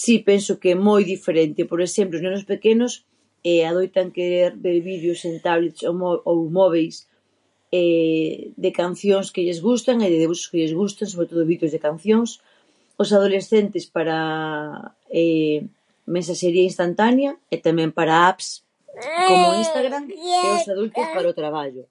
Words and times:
Si, 0.00 0.14
penso 0.28 0.52
que 0.60 0.68
é 0.74 0.76
moi 0.88 1.02
diferente, 1.14 1.60
por 1.70 1.80
exemplo, 1.86 2.14
os 2.18 2.24
nosos 2.26 2.46
pequenos 2.52 2.92
[vacilacións] 2.98 3.68
adoitan 3.70 4.06
querer 4.16 4.50
ver 4.64 4.78
vídeos 4.92 5.20
en 5.28 5.34
tablets 5.46 5.80
ou 5.88 5.92
mob- 6.02 6.22
ou 6.30 6.36
móbiles 6.58 6.96
de 8.64 8.70
cancións 8.80 9.26
que 9.34 9.44
lle 9.46 9.60
gustan 9.68 9.96
ou 10.04 10.08
vídeos 10.14 10.40
que 10.50 10.60
lle 10.62 10.78
gustan, 10.82 11.06
sobre 11.12 11.26
todo 11.30 11.50
vídeos 11.52 11.72
de 11.74 11.84
cancións, 11.88 12.30
os 13.02 13.08
adolescentes 13.18 13.84
para 13.96 14.16
[vacilacións] 15.20 15.64
mensaxería 16.16 16.68
instantánea 16.70 17.30
e 17.54 17.56
tamén 17.66 17.90
para 17.98 18.14
apps, 18.30 18.48
como 19.28 19.46
instagram, 19.64 20.04
[ruído] 20.06 20.38
e 20.44 20.48
os 20.56 20.64
adultos 20.74 21.06
para 21.14 21.32
o 21.32 21.38
traballo. 21.42 21.84